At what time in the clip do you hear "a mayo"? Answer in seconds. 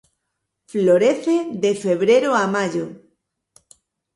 2.43-2.85